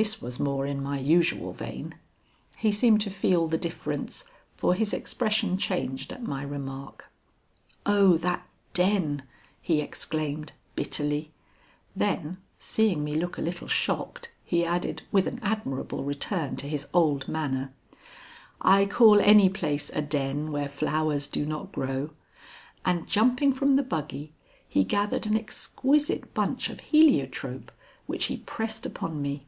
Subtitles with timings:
[0.00, 1.96] This was more in my usual vein.
[2.54, 4.22] He seemed to feel the difference,
[4.54, 7.08] for his expression changed at my remark.
[7.84, 9.24] "Oh, that den!"
[9.60, 11.32] he exclaimed, bitterly;
[11.96, 16.86] then, seeing me look a little shocked, he added, with an admirable return to his
[16.94, 17.72] old manner,
[18.60, 22.10] "I call any place a den where flowers do not grow."
[22.84, 24.32] And jumping from the buggy,
[24.68, 27.72] he gathered an exquisite bunch of heliotrope,
[28.06, 29.44] which he pressed upon me.